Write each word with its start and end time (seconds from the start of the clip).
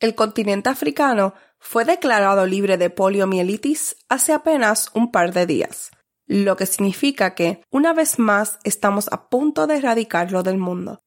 El 0.00 0.14
continente 0.14 0.68
africano 0.68 1.34
fue 1.58 1.84
declarado 1.84 2.46
libre 2.46 2.76
de 2.76 2.90
poliomielitis 2.90 3.96
hace 4.08 4.32
apenas 4.32 4.90
un 4.94 5.10
par 5.10 5.32
de 5.32 5.46
días, 5.46 5.90
lo 6.26 6.56
que 6.56 6.66
significa 6.66 7.34
que, 7.34 7.62
una 7.70 7.94
vez 7.94 8.18
más, 8.18 8.58
estamos 8.64 9.08
a 9.10 9.28
punto 9.28 9.66
de 9.66 9.76
erradicarlo 9.76 10.42
del 10.42 10.58
mundo. 10.58 11.00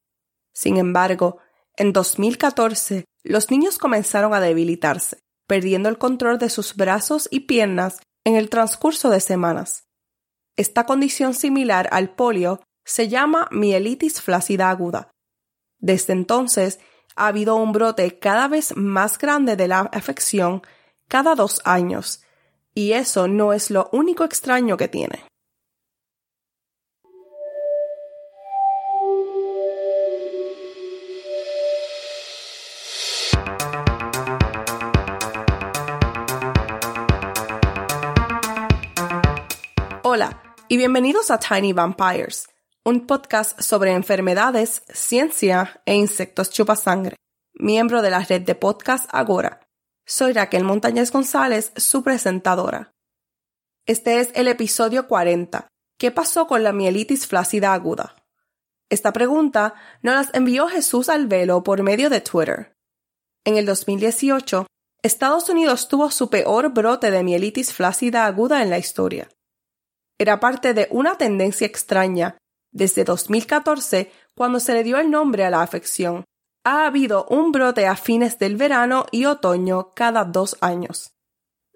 Sin 0.53 0.77
embargo, 0.77 1.37
en 1.77 1.93
2014, 1.93 3.05
los 3.23 3.51
niños 3.51 3.77
comenzaron 3.77 4.33
a 4.33 4.39
debilitarse, 4.39 5.19
perdiendo 5.45 5.87
el 5.87 5.97
control 5.97 6.39
de 6.39 6.49
sus 6.49 6.75
brazos 6.75 7.27
y 7.31 7.41
piernas 7.41 7.99
en 8.23 8.35
el 8.35 8.49
transcurso 8.49 9.09
de 9.09 9.19
semanas. 9.19 9.85
Esta 10.57 10.85
condición 10.85 11.33
similar 11.33 11.87
al 11.91 12.15
polio 12.15 12.61
se 12.83 13.07
llama 13.07 13.47
mielitis 13.51 14.21
flácida 14.21 14.69
aguda. 14.69 15.11
Desde 15.77 16.13
entonces, 16.13 16.79
ha 17.19 17.27
habido 17.27 17.57
un 17.57 17.73
brote 17.73 18.17
cada 18.17 18.47
vez 18.47 18.75
más 18.77 19.17
grande 19.17 19.57
de 19.57 19.67
la 19.67 19.81
afección 19.81 20.61
cada 21.09 21.35
dos 21.35 21.61
años, 21.65 22.23
y 22.73 22.93
eso 22.93 23.27
no 23.27 23.51
es 23.51 23.69
lo 23.69 23.89
único 23.91 24.23
extraño 24.23 24.77
que 24.77 24.87
tiene. 24.87 25.25
Hola 40.03 40.41
y 40.69 40.77
bienvenidos 40.77 41.31
a 41.31 41.37
Tiny 41.37 41.73
Vampires, 41.73 42.47
un 42.89 43.05
podcast 43.05 43.61
sobre 43.61 43.91
enfermedades, 43.91 44.81
ciencia 44.91 45.79
e 45.85 45.93
insectos 45.93 46.49
chupasangre, 46.49 47.17
miembro 47.53 48.01
de 48.01 48.09
la 48.09 48.21
red 48.21 48.41
de 48.41 48.55
podcast 48.55 49.07
Agora. 49.11 49.59
Soy 50.07 50.33
Raquel 50.33 50.63
Montañez 50.63 51.11
González, 51.11 51.71
su 51.75 52.01
presentadora. 52.01 52.89
Este 53.85 54.19
es 54.21 54.31
el 54.33 54.47
episodio 54.47 55.07
40. 55.07 55.67
¿Qué 55.99 56.09
pasó 56.09 56.47
con 56.47 56.63
la 56.63 56.73
mielitis 56.73 57.27
flácida 57.27 57.75
aguda? 57.75 58.15
Esta 58.89 59.13
pregunta 59.13 59.75
nos 60.01 60.15
las 60.15 60.33
envió 60.33 60.67
Jesús 60.67 61.09
Alvelo 61.09 61.61
por 61.61 61.83
medio 61.83 62.09
de 62.09 62.21
Twitter. 62.21 62.73
En 63.45 63.55
el 63.55 63.67
2018, 63.67 64.65
Estados 65.03 65.47
Unidos 65.47 65.89
tuvo 65.89 66.09
su 66.09 66.31
peor 66.31 66.73
brote 66.73 67.11
de 67.11 67.21
mielitis 67.21 67.71
flácida 67.71 68.25
aguda 68.25 68.63
en 68.63 68.71
la 68.71 68.79
historia. 68.79 69.29
Era 70.17 70.39
parte 70.39 70.73
de 70.73 70.87
una 70.89 71.19
tendencia 71.19 71.67
extraña 71.67 72.39
desde 72.71 73.03
2014, 73.03 74.11
cuando 74.35 74.59
se 74.59 74.73
le 74.73 74.83
dio 74.83 74.97
el 74.97 75.09
nombre 75.09 75.43
a 75.43 75.49
la 75.49 75.61
afección, 75.61 76.25
ha 76.63 76.85
habido 76.85 77.25
un 77.29 77.51
brote 77.51 77.87
a 77.87 77.95
fines 77.95 78.37
del 78.37 78.55
verano 78.55 79.05
y 79.11 79.25
otoño 79.25 79.93
cada 79.95 80.23
dos 80.25 80.57
años. 80.61 81.11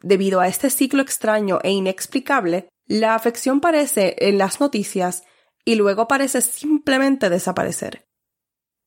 Debido 0.02 0.40
a 0.40 0.48
este 0.48 0.70
ciclo 0.70 1.02
extraño 1.02 1.60
e 1.64 1.72
inexplicable, 1.72 2.70
la 2.86 3.16
afección 3.16 3.58
aparece 3.58 4.16
en 4.20 4.38
las 4.38 4.60
noticias 4.60 5.24
y 5.66 5.76
luego 5.76 6.08
parece 6.08 6.42
simplemente 6.42 7.30
desaparecer. 7.30 8.06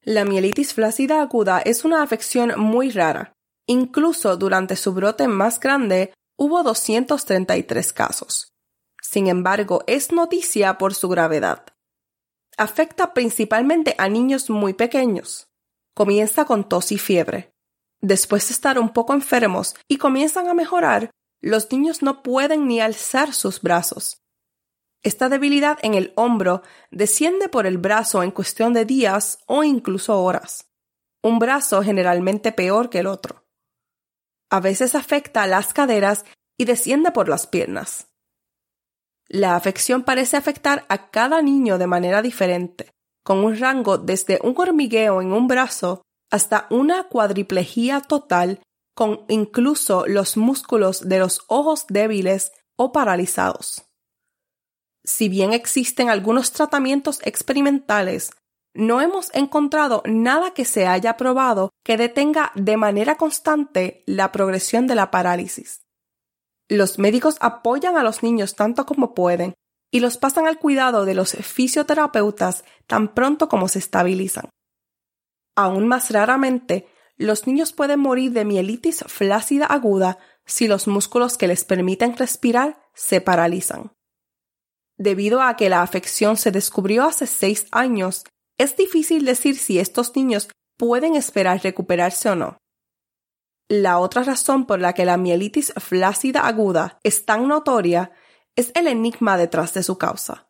La 0.02 0.24
mielitis 0.24 0.74
flácida 0.74 1.22
aguda 1.22 1.60
es 1.60 1.84
una 1.84 2.02
afección 2.02 2.52
muy 2.58 2.90
rara. 2.90 3.32
Incluso 3.66 4.36
durante 4.36 4.76
su 4.76 4.92
brote 4.92 5.26
más 5.26 5.58
grande 5.58 6.12
hubo 6.36 6.62
233 6.62 7.92
casos. 7.92 8.52
Sin 9.02 9.26
embargo, 9.26 9.82
es 9.86 10.12
noticia 10.12 10.78
por 10.78 10.94
su 10.94 11.08
gravedad 11.08 11.64
afecta 12.56 13.12
principalmente 13.14 13.94
a 13.98 14.08
niños 14.08 14.50
muy 14.50 14.74
pequeños. 14.74 15.48
Comienza 15.94 16.44
con 16.44 16.68
tos 16.68 16.92
y 16.92 16.98
fiebre. 16.98 17.52
Después 18.00 18.48
de 18.48 18.54
estar 18.54 18.78
un 18.78 18.92
poco 18.92 19.14
enfermos 19.14 19.74
y 19.88 19.98
comienzan 19.98 20.48
a 20.48 20.54
mejorar, 20.54 21.10
los 21.40 21.70
niños 21.70 22.02
no 22.02 22.22
pueden 22.22 22.66
ni 22.66 22.80
alzar 22.80 23.32
sus 23.32 23.60
brazos. 23.60 24.22
Esta 25.02 25.28
debilidad 25.28 25.78
en 25.82 25.94
el 25.94 26.12
hombro 26.16 26.62
desciende 26.90 27.48
por 27.48 27.66
el 27.66 27.78
brazo 27.78 28.22
en 28.22 28.30
cuestión 28.30 28.72
de 28.72 28.84
días 28.84 29.38
o 29.46 29.62
incluso 29.62 30.20
horas. 30.20 30.68
Un 31.22 31.38
brazo 31.38 31.82
generalmente 31.82 32.52
peor 32.52 32.90
que 32.90 33.00
el 33.00 33.06
otro. 33.06 33.46
A 34.50 34.60
veces 34.60 34.94
afecta 34.94 35.46
las 35.46 35.72
caderas 35.72 36.24
y 36.56 36.64
desciende 36.64 37.10
por 37.10 37.28
las 37.28 37.46
piernas. 37.46 38.08
La 39.28 39.56
afección 39.56 40.02
parece 40.02 40.36
afectar 40.36 40.84
a 40.88 41.10
cada 41.10 41.42
niño 41.42 41.78
de 41.78 41.86
manera 41.86 42.22
diferente, 42.22 42.92
con 43.24 43.44
un 43.44 43.58
rango 43.58 43.98
desde 43.98 44.38
un 44.42 44.54
hormigueo 44.56 45.20
en 45.20 45.32
un 45.32 45.48
brazo 45.48 46.02
hasta 46.30 46.66
una 46.70 47.04
cuadriplejía 47.04 48.00
total 48.00 48.60
con 48.94 49.24
incluso 49.28 50.06
los 50.06 50.36
músculos 50.36 51.08
de 51.08 51.18
los 51.18 51.42
ojos 51.48 51.86
débiles 51.88 52.52
o 52.76 52.92
paralizados. 52.92 53.84
Si 55.04 55.28
bien 55.28 55.52
existen 55.52 56.08
algunos 56.08 56.52
tratamientos 56.52 57.20
experimentales, 57.24 58.30
no 58.74 59.00
hemos 59.00 59.34
encontrado 59.34 60.02
nada 60.04 60.52
que 60.52 60.64
se 60.64 60.86
haya 60.86 61.16
probado 61.16 61.70
que 61.84 61.96
detenga 61.96 62.52
de 62.54 62.76
manera 62.76 63.16
constante 63.16 64.02
la 64.06 64.32
progresión 64.32 64.86
de 64.86 64.94
la 64.94 65.10
parálisis. 65.10 65.85
Los 66.68 66.98
médicos 66.98 67.36
apoyan 67.40 67.96
a 67.96 68.02
los 68.02 68.22
niños 68.22 68.56
tanto 68.56 68.86
como 68.86 69.14
pueden 69.14 69.54
y 69.90 70.00
los 70.00 70.16
pasan 70.18 70.46
al 70.46 70.58
cuidado 70.58 71.04
de 71.04 71.14
los 71.14 71.32
fisioterapeutas 71.32 72.64
tan 72.86 73.14
pronto 73.14 73.48
como 73.48 73.68
se 73.68 73.78
estabilizan. 73.78 74.50
Aún 75.54 75.86
más 75.86 76.10
raramente, 76.10 76.88
los 77.16 77.46
niños 77.46 77.72
pueden 77.72 78.00
morir 78.00 78.32
de 78.32 78.44
mielitis 78.44 79.04
flácida 79.06 79.66
aguda 79.66 80.18
si 80.44 80.68
los 80.68 80.86
músculos 80.86 81.38
que 81.38 81.48
les 81.48 81.64
permiten 81.64 82.16
respirar 82.16 82.82
se 82.94 83.20
paralizan. 83.20 83.92
Debido 84.98 85.42
a 85.42 85.56
que 85.56 85.68
la 85.68 85.82
afección 85.82 86.36
se 86.36 86.50
descubrió 86.50 87.04
hace 87.04 87.26
seis 87.26 87.66
años, 87.70 88.24
es 88.58 88.76
difícil 88.76 89.24
decir 89.24 89.56
si 89.56 89.78
estos 89.78 90.14
niños 90.16 90.48
pueden 90.76 91.16
esperar 91.16 91.62
recuperarse 91.62 92.28
o 92.30 92.34
no. 92.34 92.58
La 93.68 93.98
otra 93.98 94.22
razón 94.22 94.64
por 94.64 94.80
la 94.80 94.92
que 94.92 95.04
la 95.04 95.16
mielitis 95.16 95.72
flácida 95.76 96.46
aguda 96.46 97.00
es 97.02 97.24
tan 97.24 97.48
notoria 97.48 98.12
es 98.54 98.70
el 98.74 98.86
enigma 98.86 99.36
detrás 99.36 99.74
de 99.74 99.82
su 99.82 99.98
causa. 99.98 100.48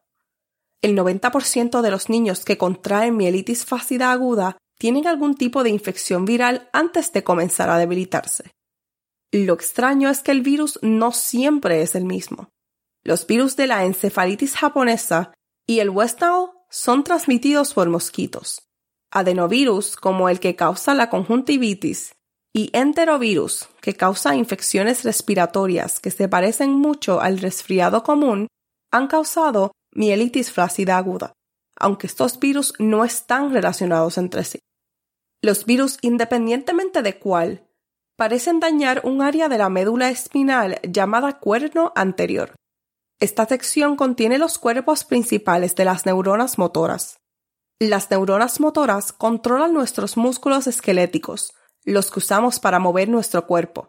El 0.82 0.96
90% 0.96 1.80
de 1.80 1.90
los 1.90 2.10
niños 2.10 2.44
que 2.44 2.58
contraen 2.58 3.16
mielitis 3.16 3.64
flácida 3.64 4.12
aguda 4.12 4.58
tienen 4.78 5.06
algún 5.06 5.34
tipo 5.34 5.62
de 5.62 5.70
infección 5.70 6.26
viral 6.26 6.68
antes 6.72 7.10
de 7.12 7.24
comenzar 7.24 7.70
a 7.70 7.78
debilitarse. 7.78 8.50
Lo 9.32 9.54
extraño 9.54 10.10
es 10.10 10.20
que 10.20 10.32
el 10.32 10.42
virus 10.42 10.78
no 10.82 11.12
siempre 11.12 11.80
es 11.80 11.94
el 11.94 12.04
mismo. 12.04 12.50
Los 13.02 13.26
virus 13.26 13.56
de 13.56 13.66
la 13.66 13.84
encefalitis 13.84 14.54
japonesa 14.56 15.32
y 15.66 15.80
el 15.80 15.90
West 15.90 16.20
Nile 16.20 16.50
son 16.70 17.02
transmitidos 17.02 17.72
por 17.72 17.88
mosquitos. 17.88 18.68
Adenovirus, 19.10 19.96
como 19.96 20.28
el 20.28 20.38
que 20.38 20.56
causa 20.56 20.94
la 20.94 21.08
conjuntivitis, 21.08 22.15
y 22.56 22.70
enterovirus, 22.72 23.68
que 23.82 23.92
causa 23.92 24.34
infecciones 24.34 25.04
respiratorias 25.04 26.00
que 26.00 26.10
se 26.10 26.26
parecen 26.26 26.70
mucho 26.70 27.20
al 27.20 27.38
resfriado 27.38 28.02
común, 28.02 28.48
han 28.90 29.08
causado 29.08 29.72
mielitis 29.94 30.50
flácida 30.50 30.96
aguda, 30.96 31.34
aunque 31.78 32.06
estos 32.06 32.40
virus 32.40 32.72
no 32.78 33.04
están 33.04 33.52
relacionados 33.52 34.16
entre 34.16 34.42
sí. 34.42 34.58
Los 35.42 35.66
virus, 35.66 35.98
independientemente 36.00 37.02
de 37.02 37.18
cuál, 37.18 37.68
parecen 38.16 38.58
dañar 38.58 39.02
un 39.04 39.20
área 39.20 39.50
de 39.50 39.58
la 39.58 39.68
médula 39.68 40.08
espinal 40.08 40.80
llamada 40.82 41.38
cuerno 41.38 41.92
anterior. 41.94 42.54
Esta 43.20 43.44
sección 43.44 43.96
contiene 43.96 44.38
los 44.38 44.56
cuerpos 44.56 45.04
principales 45.04 45.74
de 45.74 45.84
las 45.84 46.06
neuronas 46.06 46.56
motoras. 46.56 47.18
Las 47.78 48.10
neuronas 48.10 48.60
motoras 48.60 49.12
controlan 49.12 49.74
nuestros 49.74 50.16
músculos 50.16 50.66
esqueléticos, 50.66 51.52
los 51.86 52.10
que 52.10 52.18
usamos 52.18 52.60
para 52.60 52.78
mover 52.78 53.08
nuestro 53.08 53.46
cuerpo, 53.46 53.88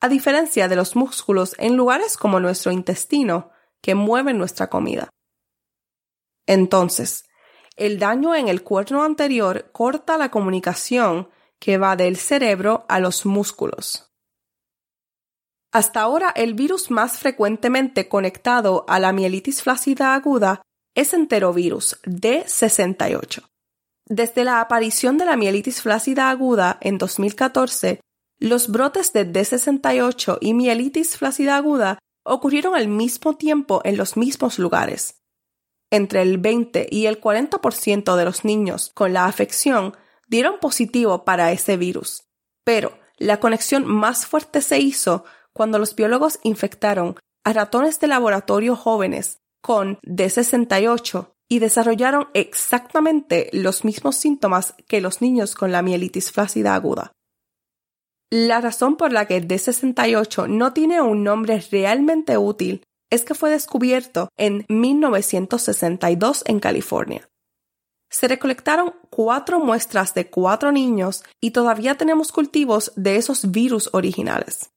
a 0.00 0.08
diferencia 0.08 0.66
de 0.66 0.76
los 0.76 0.96
músculos 0.96 1.54
en 1.58 1.76
lugares 1.76 2.16
como 2.16 2.40
nuestro 2.40 2.72
intestino, 2.72 3.50
que 3.80 3.94
mueven 3.94 4.38
nuestra 4.38 4.68
comida. 4.68 5.10
Entonces, 6.46 7.24
el 7.76 7.98
daño 7.98 8.34
en 8.34 8.48
el 8.48 8.62
cuerno 8.62 9.04
anterior 9.04 9.70
corta 9.72 10.16
la 10.16 10.30
comunicación 10.30 11.28
que 11.58 11.78
va 11.78 11.96
del 11.96 12.16
cerebro 12.16 12.84
a 12.88 12.98
los 12.98 13.26
músculos. 13.26 14.10
Hasta 15.72 16.02
ahora, 16.02 16.30
el 16.36 16.54
virus 16.54 16.90
más 16.90 17.18
frecuentemente 17.18 18.08
conectado 18.08 18.84
a 18.88 19.00
la 19.00 19.12
mielitis 19.12 19.62
flácida 19.62 20.14
aguda 20.14 20.62
es 20.94 21.12
enterovirus 21.12 22.00
D68. 22.04 23.53
Desde 24.06 24.44
la 24.44 24.60
aparición 24.60 25.16
de 25.16 25.24
la 25.24 25.36
mielitis 25.36 25.80
flácida 25.80 26.28
aguda 26.28 26.78
en 26.82 26.98
2014, 26.98 28.00
los 28.38 28.68
brotes 28.68 29.12
de 29.14 29.30
D68 29.30 30.38
y 30.40 30.52
mielitis 30.52 31.16
flácida 31.16 31.56
aguda 31.56 31.98
ocurrieron 32.22 32.74
al 32.74 32.88
mismo 32.88 33.36
tiempo 33.36 33.80
en 33.84 33.96
los 33.96 34.16
mismos 34.16 34.58
lugares. 34.58 35.22
Entre 35.90 36.20
el 36.20 36.38
20 36.38 36.86
y 36.90 37.06
el 37.06 37.20
40% 37.20 38.16
de 38.16 38.24
los 38.24 38.44
niños 38.44 38.90
con 38.94 39.12
la 39.12 39.26
afección 39.26 39.96
dieron 40.26 40.58
positivo 40.58 41.24
para 41.24 41.52
ese 41.52 41.76
virus, 41.76 42.24
pero 42.64 42.98
la 43.16 43.40
conexión 43.40 43.86
más 43.86 44.26
fuerte 44.26 44.60
se 44.60 44.80
hizo 44.80 45.24
cuando 45.52 45.78
los 45.78 45.94
biólogos 45.94 46.40
infectaron 46.42 47.16
a 47.44 47.52
ratones 47.52 48.00
de 48.00 48.08
laboratorio 48.08 48.74
jóvenes 48.76 49.40
con 49.62 49.98
D68 50.02 51.33
y 51.48 51.58
desarrollaron 51.58 52.28
exactamente 52.34 53.50
los 53.52 53.84
mismos 53.84 54.16
síntomas 54.16 54.74
que 54.88 55.00
los 55.00 55.20
niños 55.20 55.54
con 55.54 55.72
la 55.72 55.82
mielitis 55.82 56.32
flácida 56.32 56.74
aguda. 56.74 57.12
La 58.30 58.60
razón 58.60 58.96
por 58.96 59.12
la 59.12 59.26
que 59.26 59.40
D68 59.40 60.48
no 60.48 60.72
tiene 60.72 61.00
un 61.00 61.22
nombre 61.22 61.62
realmente 61.70 62.36
útil 62.38 62.82
es 63.10 63.24
que 63.24 63.34
fue 63.34 63.50
descubierto 63.50 64.28
en 64.36 64.64
1962 64.68 66.42
en 66.46 66.58
California. 66.58 67.28
Se 68.10 68.28
recolectaron 68.28 68.94
cuatro 69.10 69.60
muestras 69.60 70.14
de 70.14 70.30
cuatro 70.30 70.72
niños 70.72 71.22
y 71.40 71.50
todavía 71.50 71.96
tenemos 71.96 72.32
cultivos 72.32 72.92
de 72.96 73.16
esos 73.16 73.50
virus 73.50 73.90
originales. 73.92 74.70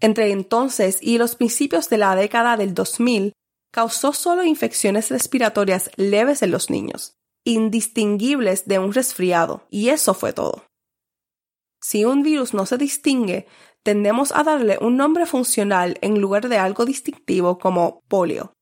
Entre 0.00 0.30
entonces 0.30 0.98
y 1.00 1.18
los 1.18 1.36
principios 1.36 1.88
de 1.88 1.98
la 1.98 2.14
década 2.16 2.56
del 2.56 2.74
2000, 2.74 3.32
causó 3.74 4.12
solo 4.12 4.44
infecciones 4.44 5.10
respiratorias 5.10 5.90
leves 5.96 6.42
en 6.42 6.52
los 6.52 6.70
niños, 6.70 7.16
indistinguibles 7.44 8.68
de 8.68 8.78
un 8.78 8.92
resfriado, 8.92 9.66
y 9.68 9.88
eso 9.88 10.14
fue 10.14 10.32
todo. 10.32 10.64
Si 11.82 12.04
un 12.04 12.22
virus 12.22 12.54
no 12.54 12.66
se 12.66 12.78
distingue, 12.78 13.48
tendemos 13.82 14.30
a 14.30 14.44
darle 14.44 14.78
un 14.80 14.96
nombre 14.96 15.26
funcional 15.26 15.98
en 16.02 16.20
lugar 16.20 16.48
de 16.48 16.56
algo 16.56 16.84
distintivo 16.84 17.58
como 17.58 18.00
polio. 18.06 18.52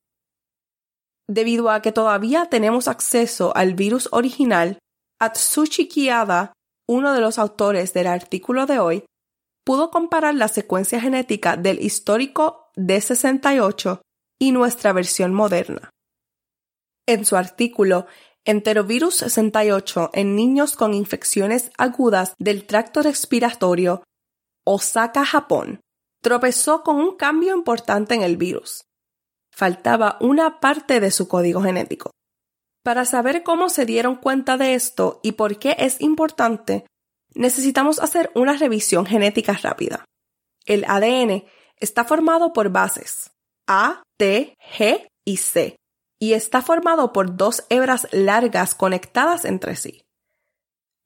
Debido 1.29 1.69
a 1.69 1.83
que 1.83 1.93
todavía 1.93 2.47
tenemos 2.47 2.89
acceso 2.89 3.55
al 3.55 3.75
virus 3.75 4.09
original, 4.13 4.79
Atsushi 5.21 5.89
Kiyada, 5.89 6.55
uno 6.89 7.13
de 7.13 7.21
los 7.21 7.39
autores 7.39 7.93
del 7.93 8.07
artículo 8.07 8.65
de 8.65 8.79
hoy, 8.79 9.05
pudo 9.63 9.91
comparar 9.91 10.35
la 10.35 10.49
secuencia 10.49 11.03
genética 11.03 11.59
del 11.59 11.83
histórico 11.83 12.71
D68 12.77 14.01
y 14.43 14.51
nuestra 14.51 14.93
versión 14.93 15.33
moderna. 15.33 15.91
En 17.07 17.25
su 17.25 17.37
artículo 17.37 18.07
Enterovirus 18.45 19.19
68 19.19 20.11
en 20.15 20.35
niños 20.35 20.75
con 20.75 20.95
infecciones 20.95 21.71
agudas 21.79 22.35
del 22.41 22.67
tracto 22.67 23.03
respiratorio, 23.03 24.03
Osaka, 24.67 25.25
Japón, 25.25 25.79
tropezó 26.23 26.83
con 26.83 26.97
un 26.97 27.17
cambio 27.17 27.55
importante 27.55 28.17
en 28.17 28.23
el 28.23 28.37
virus. 28.37 28.83
Faltaba 29.55 30.19
una 30.21 30.59
parte 30.59 30.99
de 30.99 31.13
su 31.13 31.29
código 31.29 31.63
genético. 31.63 32.11
Para 32.83 33.05
saber 33.05 33.45
cómo 33.45 33.69
se 33.69 33.87
dieron 33.87 34.17
cuenta 34.17 34.57
de 34.57 34.75
esto 34.75 35.21
y 35.23 35.33
por 35.33 35.61
qué 35.61 35.77
es 35.79 36.01
importante, 36.01 36.85
necesitamos 37.33 38.01
hacer 38.01 38.33
una 38.35 38.55
revisión 38.57 39.07
genética 39.07 39.53
rápida. 39.53 40.05
El 40.67 40.85
ADN 40.89 41.45
está 41.77 42.03
formado 42.03 42.53
por 42.53 42.71
bases 42.71 43.32
A, 43.67 44.03
T, 44.19 44.57
G 44.77 45.09
y 45.25 45.37
C, 45.37 45.77
y 46.19 46.35
está 46.35 46.63
formado 46.63 47.13
por 47.13 47.37
dos 47.37 47.65
hebras 47.69 48.07
largas 48.13 48.75
conectadas 48.75 49.45
entre 49.45 49.77
sí. 49.77 50.03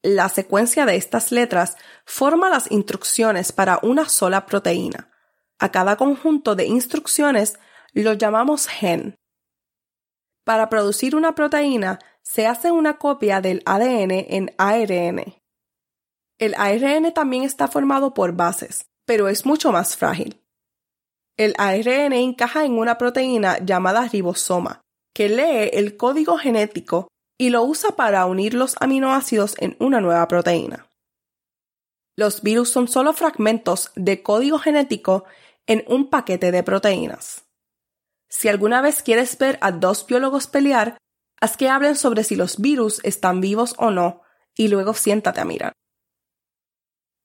La 0.03 0.29
secuencia 0.29 0.85
de 0.85 0.95
estas 0.95 1.31
letras 1.31 1.75
forma 2.05 2.49
las 2.49 2.71
instrucciones 2.71 3.51
para 3.51 3.79
una 3.81 4.07
sola 4.07 4.45
proteína. 4.45 5.11
A 5.59 5.71
cada 5.71 5.97
conjunto 5.97 6.55
de 6.55 6.65
instrucciones 6.65 7.59
lo 7.93 8.13
llamamos 8.13 8.67
gen. 8.67 9.15
Para 10.43 10.69
producir 10.69 11.15
una 11.15 11.35
proteína 11.35 11.99
se 12.21 12.45
hace 12.45 12.71
una 12.71 12.97
copia 12.97 13.41
del 13.41 13.63
ADN 13.65 14.11
en 14.11 14.55
ARN. 14.57 15.35
El 16.37 16.53
ARN 16.55 17.11
también 17.13 17.43
está 17.43 17.67
formado 17.67 18.13
por 18.13 18.33
bases, 18.33 18.85
pero 19.05 19.27
es 19.27 19.45
mucho 19.45 19.71
más 19.71 19.97
frágil. 19.97 20.41
El 21.37 21.53
ARN 21.59 22.13
encaja 22.13 22.65
en 22.65 22.79
una 22.79 22.97
proteína 22.97 23.59
llamada 23.59 24.07
ribosoma, 24.07 24.81
que 25.13 25.29
lee 25.29 25.69
el 25.71 25.95
código 25.95 26.37
genético 26.37 27.07
y 27.37 27.51
lo 27.51 27.63
usa 27.63 27.91
para 27.95 28.25
unir 28.25 28.55
los 28.55 28.75
aminoácidos 28.79 29.55
en 29.59 29.77
una 29.79 30.01
nueva 30.01 30.27
proteína. 30.27 30.87
Los 32.15 32.41
virus 32.41 32.71
son 32.71 32.87
solo 32.87 33.13
fragmentos 33.13 33.91
de 33.95 34.23
código 34.23 34.57
genético 34.57 35.25
en 35.67 35.83
un 35.87 36.09
paquete 36.09 36.51
de 36.51 36.63
proteínas. 36.63 37.45
Si 38.29 38.47
alguna 38.47 38.81
vez 38.81 39.03
quieres 39.03 39.37
ver 39.37 39.59
a 39.61 39.71
dos 39.71 40.07
biólogos 40.07 40.47
pelear, 40.47 40.97
haz 41.39 41.55
que 41.55 41.69
hablen 41.69 41.95
sobre 41.95 42.23
si 42.23 42.35
los 42.35 42.57
virus 42.57 42.99
están 43.03 43.41
vivos 43.41 43.75
o 43.77 43.91
no, 43.91 44.23
y 44.55 44.69
luego 44.69 44.95
siéntate 44.95 45.39
a 45.39 45.45
mirar. 45.45 45.73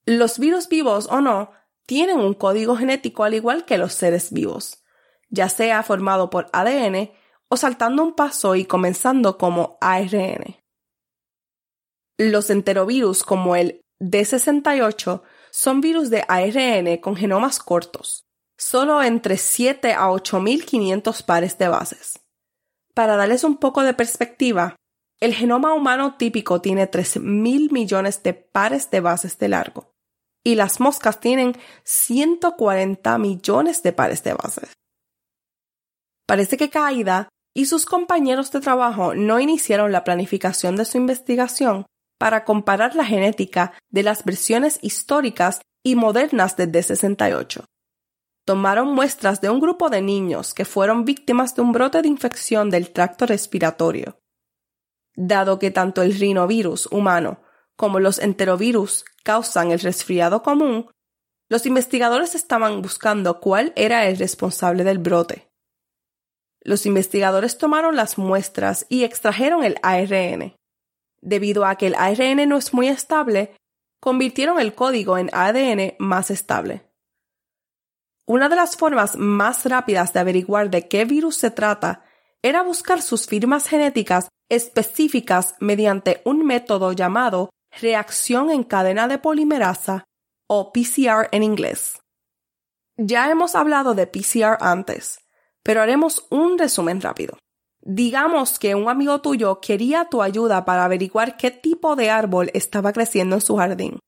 Los 0.05 0.39
virus 0.39 0.69
vivos 0.69 1.07
o 1.11 1.23
no 1.23 1.53
tienen 1.87 2.19
un 2.21 2.35
código 2.35 2.77
genético 2.77 3.25
al 3.25 3.35
igual 3.35 3.65
que 3.65 3.79
los 3.79 3.93
seres 3.93 4.33
vivos, 4.33 4.83
ya 5.29 5.49
sea 5.49 5.83
formado 5.83 6.31
por 6.31 6.49
ADN 6.53 7.11
o 7.49 7.57
saltando 7.57 8.03
un 8.03 8.15
paso 8.15 8.55
y 8.55 8.65
comenzando 8.65 9.37
como 9.37 9.79
ARN. 9.81 10.57
Los 12.19 12.51
enterovirus 12.51 13.25
como 13.25 13.57
el 13.57 13.81
D68 14.01 15.23
son 15.51 15.81
virus 15.81 16.11
de 16.11 16.25
ARN 16.29 16.99
con 16.99 17.17
genomas 17.17 17.59
cortos, 17.59 18.27
solo 18.57 19.03
entre 19.03 19.37
7 19.37 19.93
a 19.93 20.11
8500 20.11 21.23
pares 21.23 21.59
de 21.59 21.69
bases. 21.69 22.21
Para 22.95 23.17
darles 23.17 23.45
un 23.45 23.57
poco 23.57 23.83
de 23.83 23.95
perspectiva, 23.95 24.77
el 25.21 25.35
genoma 25.35 25.73
humano 25.75 26.17
típico 26.17 26.61
tiene 26.61 26.91
3.000 26.91 27.71
millones 27.71 28.23
de 28.23 28.35
pares 28.35 28.91
de 28.91 29.01
bases 29.01 29.39
de 29.39 29.49
largo 29.49 29.92
y 30.45 30.55
las 30.55 30.81
moscas 30.81 31.21
tienen 31.21 31.57
140 31.85 33.19
millones 33.19 33.83
de 33.83 33.93
pares 33.93 34.23
de 34.25 34.35
bases. 34.35 34.73
Parece 36.27 36.57
que 36.57 36.71
Caída 36.71 37.29
y 37.55 37.67
sus 37.67 37.85
compañeros 37.87 38.51
de 38.51 38.61
trabajo 38.61 39.15
no 39.15 39.41
iniciaron 39.41 39.93
la 39.93 40.05
planificación 40.05 40.77
de 40.77 40.85
su 40.85 40.97
investigación 40.99 41.87
para 42.19 42.45
comparar 42.45 42.95
la 42.95 43.05
genética 43.05 43.75
de 43.91 44.03
las 44.03 44.25
versiones 44.25 44.79
históricas 44.83 45.61
y 45.85 45.97
modernas 45.97 46.57
de 46.57 46.71
D68. 46.71 47.65
Tomaron 48.45 48.93
muestras 48.95 49.41
de 49.41 49.51
un 49.51 49.61
grupo 49.61 49.91
de 49.91 50.03
niños 50.03 50.55
que 50.55 50.65
fueron 50.65 51.05
víctimas 51.05 51.55
de 51.55 51.63
un 51.63 51.73
brote 51.73 52.03
de 52.03 52.09
infección 52.09 52.71
del 52.71 52.91
tracto 52.91 53.27
respiratorio. 53.27 54.19
Dado 55.15 55.59
que 55.59 55.71
tanto 55.71 56.03
el 56.03 56.19
rinovirus 56.19 56.87
humano 56.87 57.41
como 57.77 58.01
los 58.01 58.19
enterovirus 58.19 59.05
causan 59.23 59.73
el 59.73 59.81
resfriado 59.81 60.43
común, 60.43 60.91
los 61.49 61.67
investigadores 61.67 62.35
estaban 62.35 62.81
buscando 62.83 63.41
cuál 63.41 63.73
era 63.77 64.07
el 64.07 64.17
responsable 64.17 64.85
del 64.85 64.99
brote. 64.99 65.51
Los 66.63 66.87
investigadores 66.87 67.59
tomaron 67.59 67.97
las 67.97 68.19
muestras 68.19 68.87
y 68.89 69.05
extrajeron 69.05 69.65
el 69.65 69.77
ARN. 69.83 70.55
Debido 71.21 71.67
a 71.67 71.77
que 71.77 71.89
el 71.89 71.95
ARN 71.95 72.49
no 72.49 72.57
es 72.57 72.73
muy 72.73 72.89
estable, 72.89 73.55
convirtieron 74.01 74.59
el 74.59 74.75
código 74.75 75.19
en 75.19 75.31
ADN 75.33 75.95
más 75.99 76.31
estable. 76.31 76.89
Una 78.27 78.49
de 78.49 78.57
las 78.57 78.77
formas 78.77 79.17
más 79.17 79.65
rápidas 79.67 80.13
de 80.13 80.21
averiguar 80.21 80.71
de 80.71 80.89
qué 80.89 81.05
virus 81.05 81.37
se 81.37 81.51
trata 81.51 82.05
era 82.43 82.63
buscar 82.63 83.03
sus 83.03 83.27
firmas 83.27 83.69
genéticas 83.69 84.29
específicas 84.49 85.55
mediante 85.61 86.23
un 86.25 86.45
método 86.45 86.93
llamado 86.93 87.51
reacción 87.81 88.51
en 88.51 88.65
cadena 88.65 89.09
de 89.09 89.19
polimerasa 89.19 90.05
o 90.47 90.73
PCR 90.73 91.29
en 91.33 91.43
inglés. 91.43 92.01
Ya 92.97 93.31
hemos 93.31 93.55
hablado 93.55 93.95
de 93.95 94.07
PCR 94.07 94.59
antes, 94.61 95.21
pero 95.63 95.81
haremos 95.81 96.27
un 96.31 96.59
resumen 96.59 97.01
rápido. 97.01 97.39
Digamos 97.81 98.59
que 98.59 98.75
un 98.75 98.89
amigo 98.89 99.21
tuyo 99.21 99.61
quería 99.61 100.05
tu 100.05 100.23
ayuda 100.23 100.65
para 100.65 100.85
averiguar 100.85 101.37
qué 101.37 101.51
tipo 101.51 101.97
de 101.97 102.11
árbol 102.11 102.51
estaba 102.55 102.93
creciendo 102.93 103.37
en 103.37 103.41
su 103.41 103.57
jardín. 103.57 103.99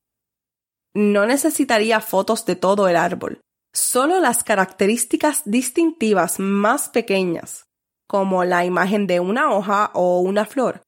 No 0.93 1.25
necesitaría 1.25 1.99
fotos 1.99 2.45
de 2.45 2.55
todo 2.55 2.87
el 2.87 2.95
árbol, 2.95 3.41
solo 3.73 4.21
las 4.21 4.45
características 4.45 5.41
distintivas 5.43 6.39
más 6.39 6.87
pequeñas, 6.87 7.65
como 8.07 8.45
la 8.45 8.63
imagen 8.63 9.07
de 9.07 9.19
una 9.19 9.51
hoja 9.51 9.91
o 9.93 10.21
una 10.21 10.45
flor. 10.45 10.84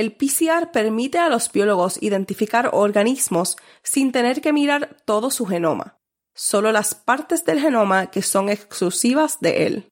El 0.00 0.16
PCR 0.16 0.70
permite 0.72 1.18
a 1.18 1.28
los 1.28 1.52
biólogos 1.52 2.02
identificar 2.02 2.70
organismos 2.72 3.58
sin 3.82 4.12
tener 4.12 4.40
que 4.40 4.50
mirar 4.50 4.96
todo 5.04 5.30
su 5.30 5.44
genoma, 5.44 5.98
solo 6.34 6.72
las 6.72 6.94
partes 6.94 7.44
del 7.44 7.60
genoma 7.60 8.06
que 8.06 8.22
son 8.22 8.48
exclusivas 8.48 9.40
de 9.40 9.66
él. 9.66 9.90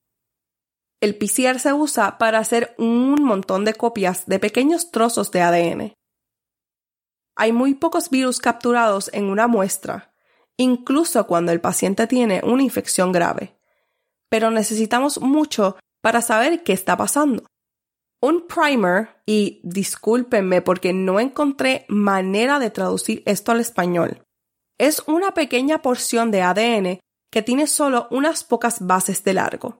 El 1.02 1.14
PCR 1.14 1.58
se 1.58 1.74
usa 1.74 2.16
para 2.16 2.38
hacer 2.38 2.74
un 2.78 3.22
montón 3.22 3.66
de 3.66 3.74
copias 3.74 4.24
de 4.24 4.38
pequeños 4.38 4.90
trozos 4.90 5.30
de 5.30 5.42
ADN. 5.42 5.92
Hay 7.36 7.52
muy 7.52 7.74
pocos 7.74 8.08
virus 8.08 8.40
capturados 8.40 9.10
en 9.12 9.26
una 9.26 9.46
muestra, 9.46 10.14
incluso 10.56 11.26
cuando 11.26 11.52
el 11.52 11.60
paciente 11.60 12.06
tiene 12.06 12.40
una 12.44 12.62
infección 12.62 13.12
grave. 13.12 13.58
Pero 14.30 14.50
necesitamos 14.50 15.20
mucho 15.20 15.76
para 16.00 16.22
saber 16.22 16.62
qué 16.62 16.72
está 16.72 16.96
pasando. 16.96 17.44
Un 18.20 18.46
primer, 18.46 19.20
y 19.26 19.60
discúlpenme 19.62 20.60
porque 20.60 20.92
no 20.92 21.20
encontré 21.20 21.86
manera 21.88 22.58
de 22.58 22.70
traducir 22.70 23.22
esto 23.26 23.52
al 23.52 23.60
español, 23.60 24.22
es 24.78 25.02
una 25.06 25.32
pequeña 25.32 25.82
porción 25.82 26.30
de 26.30 26.42
ADN 26.42 27.00
que 27.30 27.42
tiene 27.42 27.66
solo 27.66 28.08
unas 28.10 28.44
pocas 28.44 28.86
bases 28.86 29.24
de 29.24 29.34
largo. 29.34 29.78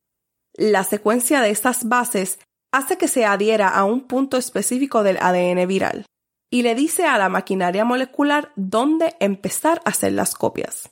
La 0.54 0.84
secuencia 0.84 1.40
de 1.40 1.50
estas 1.50 1.88
bases 1.88 2.38
hace 2.72 2.98
que 2.98 3.08
se 3.08 3.24
adhiera 3.24 3.68
a 3.68 3.84
un 3.84 4.06
punto 4.06 4.36
específico 4.36 5.02
del 5.02 5.18
ADN 5.18 5.66
viral 5.66 6.04
y 6.50 6.62
le 6.62 6.74
dice 6.74 7.04
a 7.04 7.18
la 7.18 7.28
maquinaria 7.28 7.84
molecular 7.84 8.52
dónde 8.56 9.16
empezar 9.20 9.80
a 9.84 9.90
hacer 9.90 10.12
las 10.12 10.34
copias. 10.34 10.90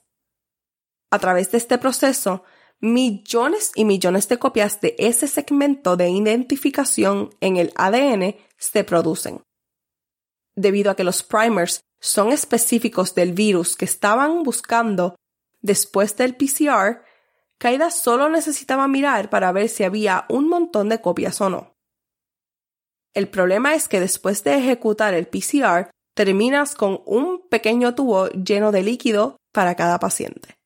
A 1.11 1.19
través 1.19 1.51
de 1.51 1.59
este 1.59 1.79
proceso, 1.79 2.45
millones 2.81 3.73
y 3.75 3.85
millones 3.85 4.29
de 4.29 4.39
copias 4.39 4.81
de 4.81 4.95
ese 4.99 5.29
segmento 5.29 5.97
de 5.97 6.11
identificación 6.11 7.31
en 7.41 7.57
el 7.57 7.73
ADN 7.77 8.37
se 8.59 8.85
producen. 8.85 9.43
Debido 10.55 10.91
a 10.91 10.97
que 10.97 11.05
los 11.05 11.23
primers 11.23 11.81
son 12.01 12.33
específicos 12.33 13.15
del 13.15 13.33
virus 13.33 13.77
que 13.77 13.85
estaban 13.85 14.43
buscando 14.43 15.17
después 15.61 16.17
del 16.17 16.37
PCR, 16.37 17.03
Kaida 17.59 17.91
solo 17.91 18.29
necesitaba 18.29 18.87
mirar 18.87 19.31
para 19.31 19.53
ver 19.53 19.69
si 19.69 19.85
había 19.85 20.27
un 20.29 20.49
montón 20.49 20.89
de 20.89 21.01
copias 21.01 21.41
o 21.41 21.49
no. 21.49 21.75
El 23.15 23.29
problema 23.29 23.75
es 23.75 23.89
que 23.89 23.99
después 23.99 24.45
de 24.45 24.57
ejecutar 24.57 25.15
el 25.15 25.27
PCR, 25.27 25.91
terminas 26.15 26.75
con 26.75 27.01
un 27.07 27.49
pequeño 27.49 27.95
tubo 27.95 28.29
lleno 28.29 28.73
de 28.73 28.83
líquido 28.83 29.39
para 29.53 29.75
cada 29.75 29.99
paciente. 29.99 30.57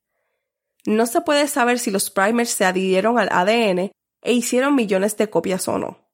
No 0.87 1.07
se 1.07 1.21
puede 1.21 1.47
saber 1.47 1.79
si 1.79 1.91
los 1.91 2.11
primers 2.11 2.51
se 2.51 2.65
adhirieron 2.65 3.19
al 3.19 3.29
ADN 3.31 3.91
e 4.23 4.33
hicieron 4.33 4.75
millones 4.75 5.17
de 5.17 5.31
copias 5.31 5.69
o 5.69 5.79
no. 5.79 6.11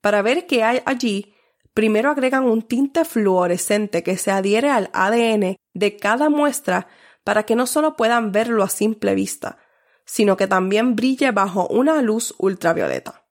Para 0.00 0.22
ver 0.22 0.46
qué 0.46 0.62
hay 0.62 0.82
allí, 0.84 1.34
primero 1.72 2.10
agregan 2.10 2.44
un 2.44 2.62
tinte 2.62 3.04
fluorescente 3.04 4.02
que 4.02 4.16
se 4.16 4.30
adhiere 4.30 4.70
al 4.70 4.90
ADN 4.92 5.56
de 5.74 5.96
cada 5.96 6.28
muestra 6.28 6.88
para 7.24 7.44
que 7.44 7.56
no 7.56 7.66
solo 7.66 7.96
puedan 7.96 8.32
verlo 8.32 8.62
a 8.62 8.68
simple 8.68 9.14
vista, 9.14 9.58
sino 10.04 10.36
que 10.36 10.46
también 10.46 10.94
brille 10.94 11.30
bajo 11.30 11.66
una 11.68 12.02
luz 12.02 12.34
ultravioleta. 12.38 13.26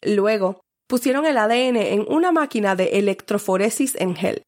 Luego, 0.00 0.60
pusieron 0.86 1.26
el 1.26 1.38
ADN 1.38 1.76
en 1.76 2.04
una 2.08 2.32
máquina 2.32 2.76
de 2.76 2.98
electroforesis 2.98 3.96
en 3.96 4.14
gel. 4.14 4.42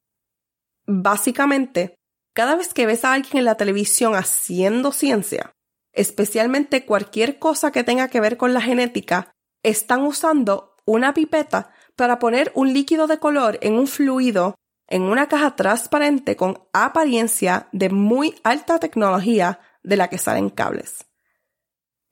Básicamente, 0.87 1.97
cada 2.35 2.57
vez 2.57 2.75
que 2.75 2.87
ves 2.87 3.05
a 3.05 3.12
alguien 3.12 3.38
en 3.38 3.45
la 3.45 3.57
televisión 3.57 4.14
haciendo 4.14 4.93
ciencia, 4.93 5.55
especialmente 5.93 6.85
cualquier 6.85 7.38
cosa 7.38 7.73
que 7.73 7.85
tenga 7.85 8.09
que 8.09 8.21
ver 8.21 8.37
con 8.37 8.53
la 8.53 8.61
genética, 8.61 9.33
están 9.62 10.03
usando 10.03 10.76
una 10.85 11.14
pipeta 11.14 11.73
para 11.97 12.19
poner 12.19 12.53
un 12.55 12.73
líquido 12.73 13.07
de 13.07 13.19
color 13.19 13.59
en 13.62 13.75
un 13.75 13.87
fluido 13.87 14.57
en 14.87 15.03
una 15.03 15.29
caja 15.29 15.57
transparente 15.57 16.37
con 16.37 16.69
apariencia 16.73 17.69
de 17.73 17.88
muy 17.88 18.35
alta 18.45 18.79
tecnología 18.79 19.61
de 19.83 19.97
la 19.97 20.09
que 20.09 20.19
salen 20.19 20.50
cables. 20.50 21.07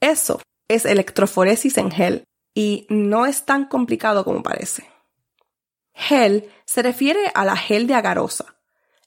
Eso 0.00 0.41
es 0.69 0.85
electroforesis 0.85 1.76
en 1.76 1.91
gel 1.91 2.25
y 2.55 2.87
no 2.88 3.26
es 3.26 3.45
tan 3.45 3.67
complicado 3.67 4.25
como 4.25 4.43
parece. 4.43 4.88
Gel 5.95 6.50
se 6.64 6.83
refiere 6.83 7.31
a 7.35 7.45
la 7.45 7.57
gel 7.57 7.87
de 7.87 7.95
agarosa, 7.95 8.62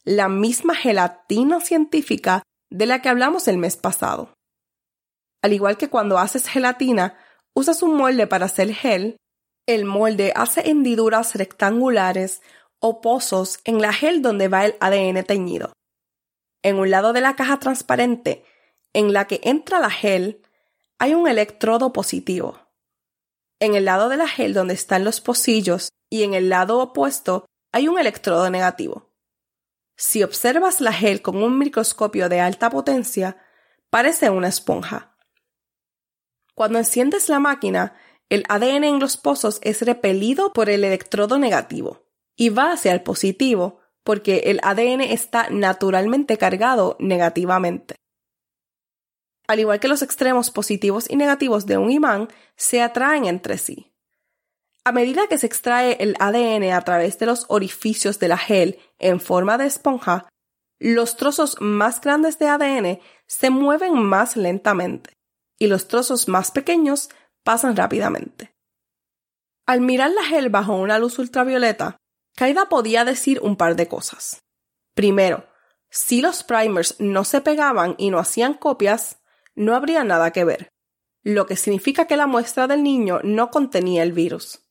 la 0.06 0.30
misma 0.30 0.76
gelatina 0.76 1.60
científica 1.60 2.44
de 2.70 2.86
la 2.86 3.02
que 3.02 3.10
hablamos 3.10 3.48
el 3.48 3.58
mes 3.58 3.76
pasado. 3.76 4.34
Al 5.42 5.54
igual 5.54 5.78
que 5.78 5.90
cuando 5.90 6.20
haces 6.20 6.48
gelatina, 6.48 7.18
usas 7.56 7.82
un 7.82 7.96
molde 7.96 8.28
para 8.28 8.46
hacer 8.46 8.74
gel, 8.74 9.18
el 9.68 9.86
molde 9.86 10.32
hace 10.36 10.70
hendiduras 10.70 11.36
rectangulares 11.36 12.42
o 12.80 13.02
pozos 13.02 13.60
en 13.64 13.82
la 13.82 13.94
gel 13.94 14.22
donde 14.22 14.48
va 14.48 14.66
el 14.66 14.76
ADN 14.80 15.24
teñido. 15.24 15.74
En 16.64 16.78
un 16.78 16.92
lado 16.92 17.14
de 17.14 17.22
la 17.22 17.36
caja 17.36 17.60
transparente 17.60 18.46
en 18.94 19.12
la 19.12 19.26
que 19.26 19.42
entra 19.44 19.80
la 19.80 19.90
gel, 19.90 20.42
hay 21.00 21.16
un 21.16 21.28
electrodo 21.28 21.94
positivo. 21.94 22.60
En 23.60 23.74
el 23.74 23.86
lado 23.86 24.10
de 24.10 24.18
la 24.18 24.28
gel 24.28 24.54
donde 24.54 24.76
están 24.76 25.04
los 25.04 25.20
pocillos 25.20 25.90
y 26.12 26.24
en 26.24 26.34
el 26.36 26.50
lado 26.50 26.80
opuesto 26.80 27.46
hay 27.72 27.88
un 27.88 28.00
electrodo 28.00 28.50
negativo. 28.50 29.05
Si 29.96 30.24
observas 30.24 30.82
la 30.82 30.92
gel 30.92 31.22
con 31.22 31.42
un 31.42 31.58
microscopio 31.58 32.30
de 32.30 32.42
alta 32.42 32.70
potencia, 32.70 33.38
parece 33.90 34.30
una 34.30 34.50
esponja. 34.50 35.16
Cuando 36.54 36.78
enciendes 36.80 37.30
la 37.30 37.40
máquina, 37.40 37.96
el 38.30 38.44
ADN 38.50 38.84
en 38.84 39.00
los 39.00 39.18
pozos 39.18 39.60
es 39.62 39.82
repelido 39.82 40.52
por 40.52 40.70
el 40.70 40.84
electrodo 40.84 41.38
negativo 41.38 42.08
y 42.36 42.50
va 42.50 42.72
hacia 42.72 42.92
el 42.92 43.04
positivo 43.04 43.80
porque 44.04 44.44
el 44.46 44.60
ADN 44.64 45.02
está 45.02 45.50
naturalmente 45.50 46.38
cargado 46.38 46.96
negativamente. 47.00 47.96
Al 49.48 49.60
igual 49.60 49.80
que 49.80 49.88
los 49.88 50.02
extremos 50.02 50.52
positivos 50.52 51.10
y 51.10 51.16
negativos 51.16 51.66
de 51.66 51.78
un 51.78 51.92
imán, 51.92 52.30
se 52.56 52.82
atraen 52.82 53.26
entre 53.26 53.58
sí. 53.58 53.95
A 54.88 54.92
medida 54.92 55.26
que 55.28 55.40
se 55.40 55.48
extrae 55.48 55.98
el 56.00 56.16
ADN 56.20 56.72
a 56.72 56.82
través 56.82 57.18
de 57.18 57.26
los 57.26 57.46
orificios 57.50 58.20
de 58.20 58.28
la 58.28 58.38
gel 58.38 58.80
en 59.00 59.20
forma 59.20 59.58
de 59.58 59.66
esponja, 59.66 60.30
los 60.78 61.18
trozos 61.18 61.58
más 61.60 62.00
grandes 62.02 62.38
de 62.38 62.48
ADN 62.48 63.00
se 63.26 63.50
mueven 63.50 63.96
más 63.96 64.38
lentamente 64.38 65.14
y 65.58 65.66
los 65.66 65.88
trozos 65.88 66.28
más 66.28 66.52
pequeños 66.52 67.10
pasan 67.44 67.76
rápidamente. 67.76 68.54
Al 69.66 69.82
mirar 69.82 70.12
la 70.12 70.24
gel 70.24 70.50
bajo 70.50 70.76
una 70.76 71.00
luz 71.00 71.18
ultravioleta, 71.18 71.98
Kaida 72.36 72.70
podía 72.70 73.06
decir 73.06 73.40
un 73.42 73.56
par 73.56 73.76
de 73.76 73.88
cosas. 73.88 74.44
Primero, 74.94 75.48
si 75.90 76.22
los 76.22 76.44
primers 76.44 77.00
no 77.00 77.24
se 77.24 77.42
pegaban 77.42 77.96
y 77.98 78.12
no 78.12 78.20
hacían 78.20 78.54
copias, 78.54 79.18
no 79.56 79.74
habría 79.74 80.04
nada 80.04 80.30
que 80.32 80.46
ver, 80.46 80.70
lo 81.24 81.48
que 81.48 81.56
significa 81.56 82.06
que 82.06 82.18
la 82.18 82.28
muestra 82.28 82.68
del 82.68 82.84
niño 82.84 83.22
no 83.24 83.50
contenía 83.50 84.04
el 84.04 84.12
virus. 84.12 84.65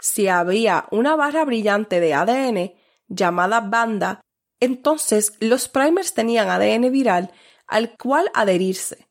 Si 0.00 0.28
había 0.28 0.86
una 0.90 1.16
barra 1.16 1.44
brillante 1.44 2.00
de 2.00 2.14
ADN 2.14 2.74
llamada 3.08 3.60
banda, 3.60 4.20
entonces 4.60 5.34
los 5.40 5.68
primers 5.68 6.14
tenían 6.14 6.48
ADN 6.48 6.90
viral 6.90 7.32
al 7.66 7.96
cual 7.96 8.30
adherirse 8.34 9.08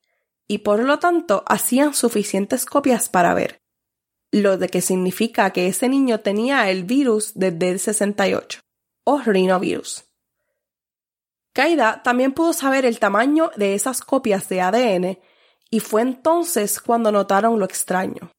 y 0.48 0.60
por 0.60 0.80
lo 0.80 1.00
tanto 1.00 1.44
hacían 1.48 1.94
suficientes 1.94 2.66
copias 2.66 3.10
para 3.10 3.34
ver, 3.34 3.62
lo 4.32 4.58
de 4.58 4.70
que 4.70 4.82
significa 4.82 5.52
que 5.52 5.68
ese 5.68 5.90
niño 5.90 6.20
tenía 6.20 6.70
el 6.70 6.84
virus 6.84 7.34
desde 7.36 7.72
el 7.72 7.80
68 7.80 8.60
o 9.06 9.20
rinovirus. 9.20 10.06
Kaida 11.54 12.04
también 12.04 12.34
pudo 12.34 12.54
saber 12.54 12.86
el 12.86 13.00
tamaño 13.00 13.50
de 13.56 13.76
esas 13.76 14.02
copias 14.02 14.50
de 14.50 14.62
ADN 14.62 15.20
y 15.70 15.80
fue 15.80 16.02
entonces 16.02 16.82
cuando 16.82 17.12
notaron 17.12 17.60
lo 17.60 17.66
extraño. 17.66 18.35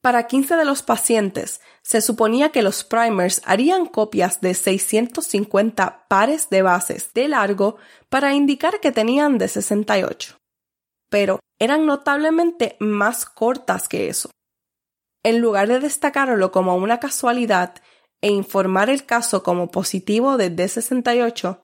Para 0.00 0.28
15 0.28 0.56
de 0.56 0.64
los 0.64 0.82
pacientes 0.82 1.60
se 1.82 2.00
suponía 2.00 2.50
que 2.50 2.62
los 2.62 2.84
primers 2.84 3.42
harían 3.44 3.86
copias 3.86 4.40
de 4.40 4.54
650 4.54 6.06
pares 6.08 6.50
de 6.50 6.62
bases 6.62 7.12
de 7.14 7.28
largo 7.28 7.76
para 8.08 8.32
indicar 8.32 8.78
que 8.80 8.92
tenían 8.92 9.38
de 9.38 9.48
68, 9.48 10.38
pero 11.10 11.40
eran 11.58 11.84
notablemente 11.84 12.76
más 12.78 13.26
cortas 13.26 13.88
que 13.88 14.08
eso. 14.08 14.30
En 15.24 15.40
lugar 15.40 15.66
de 15.66 15.80
destacarlo 15.80 16.52
como 16.52 16.76
una 16.76 17.00
casualidad, 17.00 17.74
e 18.20 18.30
informar 18.30 18.90
el 18.90 19.04
caso 19.04 19.42
como 19.42 19.70
positivo 19.70 20.36
de 20.36 20.54
D68, 20.54 21.60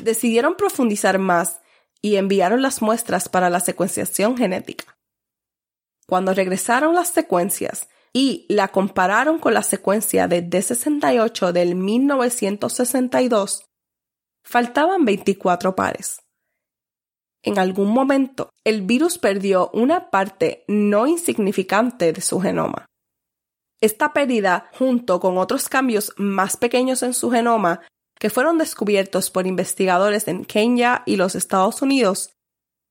decidieron 0.00 0.56
profundizar 0.56 1.18
más 1.18 1.60
y 2.00 2.16
enviaron 2.16 2.62
las 2.62 2.82
muestras 2.82 3.28
para 3.28 3.50
la 3.50 3.60
secuenciación 3.60 4.36
genética. 4.36 4.97
Cuando 6.08 6.32
regresaron 6.32 6.94
las 6.94 7.08
secuencias 7.08 7.88
y 8.14 8.46
la 8.48 8.68
compararon 8.68 9.38
con 9.38 9.52
la 9.52 9.62
secuencia 9.62 10.26
de 10.26 10.42
D68 10.42 11.52
del 11.52 11.74
1962, 11.74 13.66
faltaban 14.42 15.04
24 15.04 15.76
pares. 15.76 16.22
En 17.42 17.58
algún 17.58 17.90
momento, 17.90 18.48
el 18.64 18.82
virus 18.82 19.18
perdió 19.18 19.70
una 19.74 20.10
parte 20.10 20.64
no 20.66 21.06
insignificante 21.06 22.12
de 22.12 22.20
su 22.22 22.40
genoma. 22.40 22.86
Esta 23.80 24.12
pérdida, 24.12 24.70
junto 24.78 25.20
con 25.20 25.36
otros 25.36 25.68
cambios 25.68 26.14
más 26.16 26.56
pequeños 26.56 27.02
en 27.02 27.12
su 27.12 27.30
genoma, 27.30 27.82
que 28.18 28.30
fueron 28.30 28.58
descubiertos 28.58 29.30
por 29.30 29.46
investigadores 29.46 30.26
en 30.26 30.44
Kenia 30.44 31.02
y 31.06 31.16
los 31.16 31.34
Estados 31.34 31.82
Unidos, 31.82 32.32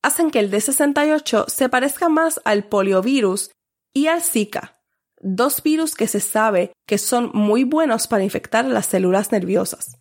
hacen 0.07 0.31
que 0.31 0.39
el 0.39 0.49
D68 0.49 1.49
se 1.49 1.67
parezca 1.67 2.07
más 2.07 2.39
al 2.45 2.63
poliovirus 2.63 3.51
y 3.93 4.07
al 4.07 4.21
Zika, 4.21 4.81
dos 5.19 5.61
virus 5.61 5.95
que 5.95 6.07
se 6.07 6.21
sabe 6.21 6.71
que 6.87 6.97
son 6.97 7.29
muy 7.33 7.65
buenos 7.65 8.07
para 8.07 8.23
infectar 8.23 8.63
las 8.65 8.85
células 8.85 9.33
nerviosas. 9.33 9.97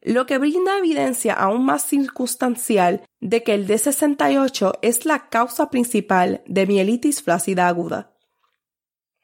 Lo 0.00 0.26
que 0.26 0.38
brinda 0.38 0.78
evidencia 0.78 1.32
aún 1.32 1.64
más 1.64 1.84
circunstancial 1.84 3.04
de 3.20 3.42
que 3.44 3.54
el 3.54 3.66
D68 3.68 4.80
es 4.82 5.06
la 5.06 5.28
causa 5.28 5.70
principal 5.70 6.42
de 6.46 6.66
mielitis 6.66 7.22
flácida 7.22 7.68
aguda. 7.68 8.12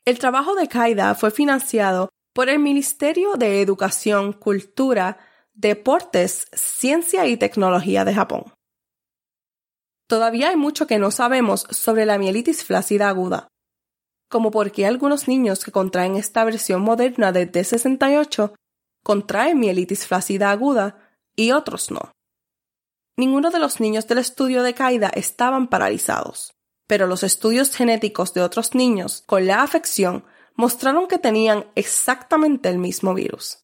El 0.04 0.18
trabajo 0.18 0.54
de 0.54 0.68
Kaida 0.68 1.14
fue 1.16 1.32
financiado 1.32 2.09
por 2.32 2.49
el 2.49 2.61
Ministerio 2.61 3.35
de 3.35 3.61
Educación, 3.61 4.32
Cultura, 4.32 5.18
Deportes, 5.52 6.47
Ciencia 6.52 7.26
y 7.26 7.37
Tecnología 7.37 8.04
de 8.04 8.14
Japón. 8.14 8.44
Todavía 10.10 10.48
hay 10.48 10.56
mucho 10.56 10.88
que 10.88 10.98
no 10.98 11.12
sabemos 11.12 11.68
sobre 11.70 12.04
la 12.04 12.18
mielitis 12.18 12.64
flácida 12.64 13.08
aguda, 13.08 13.46
como 14.28 14.50
por 14.50 14.72
qué 14.72 14.84
algunos 14.84 15.28
niños 15.28 15.64
que 15.64 15.70
contraen 15.70 16.16
esta 16.16 16.42
versión 16.42 16.82
moderna 16.82 17.30
de 17.30 17.48
D68 17.48 18.52
contraen 19.04 19.60
mielitis 19.60 20.08
flácida 20.08 20.50
aguda 20.50 21.14
y 21.36 21.52
otros 21.52 21.92
no. 21.92 22.10
Ninguno 23.16 23.50
de 23.50 23.60
los 23.60 23.78
niños 23.78 24.08
del 24.08 24.18
estudio 24.18 24.64
de 24.64 24.74
Kaida 24.74 25.10
estaban 25.10 25.68
paralizados, 25.68 26.54
pero 26.88 27.06
los 27.06 27.22
estudios 27.22 27.76
genéticos 27.76 28.34
de 28.34 28.42
otros 28.42 28.74
niños 28.74 29.22
con 29.26 29.46
la 29.46 29.62
afección 29.62 30.24
mostraron 30.56 31.06
que 31.06 31.18
tenían 31.18 31.66
exactamente 31.76 32.68
el 32.68 32.78
mismo 32.78 33.14
virus. 33.14 33.58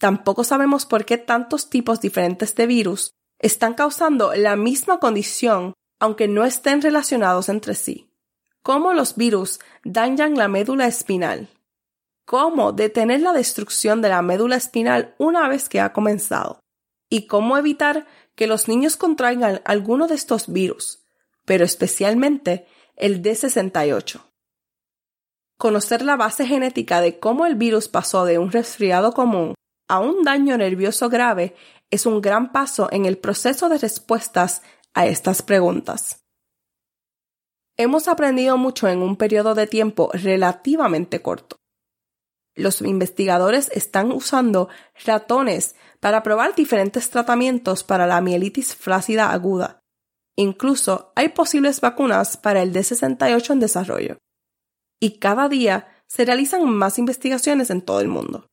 Tampoco 0.00 0.44
sabemos 0.44 0.86
por 0.86 1.04
qué 1.04 1.18
tantos 1.18 1.68
tipos 1.68 2.00
diferentes 2.00 2.54
de 2.54 2.66
virus 2.66 3.12
están 3.38 3.74
causando 3.74 4.34
la 4.34 4.56
misma 4.56 4.98
condición 4.98 5.74
aunque 5.98 6.28
no 6.28 6.44
estén 6.44 6.82
relacionados 6.82 7.48
entre 7.48 7.74
sí. 7.74 8.10
Cómo 8.62 8.92
los 8.92 9.16
virus 9.16 9.60
dañan 9.84 10.36
la 10.36 10.48
médula 10.48 10.86
espinal. 10.86 11.48
Cómo 12.24 12.72
detener 12.72 13.20
la 13.20 13.32
destrucción 13.32 14.02
de 14.02 14.08
la 14.08 14.22
médula 14.22 14.56
espinal 14.56 15.14
una 15.18 15.48
vez 15.48 15.68
que 15.68 15.80
ha 15.80 15.92
comenzado. 15.92 16.60
Y 17.08 17.28
cómo 17.28 17.56
evitar 17.56 18.06
que 18.34 18.46
los 18.46 18.68
niños 18.68 18.96
contraigan 18.96 19.62
alguno 19.64 20.08
de 20.08 20.16
estos 20.16 20.52
virus, 20.52 21.04
pero 21.44 21.64
especialmente 21.64 22.66
el 22.96 23.22
D68. 23.22 24.20
Conocer 25.56 26.02
la 26.02 26.16
base 26.16 26.46
genética 26.46 27.00
de 27.00 27.18
cómo 27.18 27.46
el 27.46 27.54
virus 27.54 27.88
pasó 27.88 28.24
de 28.24 28.38
un 28.38 28.50
resfriado 28.50 29.12
común 29.12 29.54
a 29.88 30.00
un 30.00 30.24
daño 30.24 30.58
nervioso 30.58 31.08
grave 31.08 31.54
es 31.90 32.06
un 32.06 32.20
gran 32.20 32.52
paso 32.52 32.88
en 32.90 33.06
el 33.06 33.18
proceso 33.18 33.68
de 33.68 33.78
respuestas 33.78 34.62
a 34.94 35.06
estas 35.06 35.42
preguntas. 35.42 36.24
Hemos 37.76 38.08
aprendido 38.08 38.56
mucho 38.56 38.88
en 38.88 39.02
un 39.02 39.16
periodo 39.16 39.54
de 39.54 39.66
tiempo 39.66 40.10
relativamente 40.12 41.20
corto. 41.20 41.56
Los 42.54 42.80
investigadores 42.80 43.70
están 43.72 44.12
usando 44.12 44.70
ratones 45.04 45.76
para 46.00 46.22
probar 46.22 46.54
diferentes 46.54 47.10
tratamientos 47.10 47.84
para 47.84 48.06
la 48.06 48.22
mielitis 48.22 48.74
flácida 48.74 49.30
aguda. 49.30 49.80
Incluso 50.36 51.12
hay 51.16 51.28
posibles 51.28 51.82
vacunas 51.82 52.38
para 52.38 52.62
el 52.62 52.72
D68 52.72 53.50
en 53.50 53.60
desarrollo 53.60 54.18
y 55.00 55.18
cada 55.18 55.48
día 55.48 55.88
se 56.06 56.24
realizan 56.24 56.68
más 56.68 56.98
investigaciones 56.98 57.70
en 57.70 57.82
todo 57.82 58.00
el 58.00 58.08
mundo. 58.08 58.46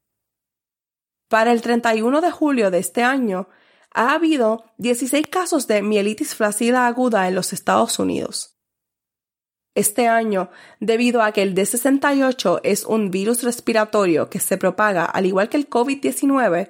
Para 1.33 1.51
el 1.51 1.63
31 1.63 2.21
de 2.21 2.29
julio 2.29 2.69
de 2.69 2.77
este 2.77 3.01
año, 3.01 3.47
ha 3.89 4.13
habido 4.13 4.65
16 4.77 5.25
casos 5.31 5.65
de 5.65 5.81
mielitis 5.81 6.35
flácida 6.35 6.85
aguda 6.85 7.27
en 7.27 7.33
los 7.33 7.53
Estados 7.53 7.97
Unidos. 7.97 8.59
Este 9.73 10.07
año, 10.07 10.51
debido 10.79 11.23
a 11.23 11.31
que 11.31 11.41
el 11.41 11.55
D68 11.55 12.59
es 12.61 12.85
un 12.85 13.09
virus 13.09 13.41
respiratorio 13.41 14.29
que 14.29 14.39
se 14.39 14.59
propaga 14.59 15.05
al 15.05 15.25
igual 15.25 15.49
que 15.49 15.57
el 15.57 15.67
COVID-19, 15.67 16.69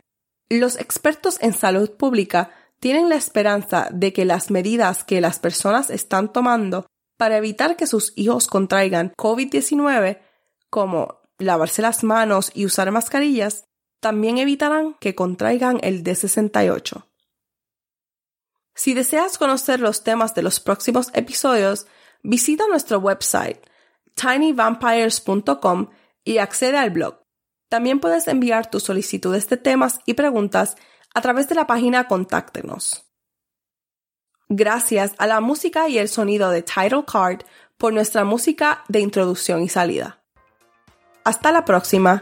los 0.50 0.80
expertos 0.80 1.40
en 1.42 1.52
salud 1.52 1.92
pública 1.98 2.52
tienen 2.80 3.10
la 3.10 3.16
esperanza 3.16 3.90
de 3.92 4.14
que 4.14 4.24
las 4.24 4.50
medidas 4.50 5.04
que 5.04 5.20
las 5.20 5.40
personas 5.40 5.90
están 5.90 6.32
tomando 6.32 6.86
para 7.18 7.36
evitar 7.36 7.76
que 7.76 7.86
sus 7.86 8.14
hijos 8.16 8.48
contraigan 8.48 9.12
COVID-19, 9.18 10.22
como 10.70 11.20
lavarse 11.38 11.82
las 11.82 12.06
manos 12.06 12.50
y 12.54 12.66
usar 12.66 12.90
mascarillas, 12.92 13.66
también 14.04 14.38
evitarán 14.38 14.94
que 15.00 15.16
contraigan 15.16 15.80
el 15.82 16.04
D68. 16.04 17.08
Si 18.76 18.94
deseas 18.94 19.40
conocer 19.40 19.80
los 19.80 20.04
temas 20.04 20.36
de 20.36 20.44
los 20.44 20.60
próximos 20.60 21.10
episodios, 21.16 21.88
visita 22.22 22.68
nuestro 22.68 23.00
website 23.00 23.60
tinyvampires.com 24.14 25.90
y 26.24 26.38
accede 26.38 26.78
al 26.78 26.92
blog. 26.92 27.24
También 27.70 28.00
puedes 28.00 28.28
enviar 28.28 28.70
tus 28.70 28.84
solicitudes 28.84 29.50
de 29.50 29.58
temas 29.58 30.02
y 30.06 30.14
preguntas 30.14 30.76
a 31.16 31.22
través 31.22 31.50
de 31.50 31.56
la 31.56 31.66
página 31.66 32.08
Contáctenos 32.08 33.04
gracias 34.56 35.14
a 35.18 35.28
la 35.28 35.42
música 35.42 35.90
y 35.90 35.98
el 35.98 36.10
sonido 36.10 36.50
de 36.50 36.62
Title 36.62 37.06
Card 37.12 37.42
por 37.78 37.94
nuestra 37.94 38.24
música 38.24 38.84
de 38.88 39.00
introducción 39.00 39.62
y 39.64 39.70
salida. 39.70 40.22
Hasta 41.24 41.52
la 41.52 41.66
próxima. 41.66 42.22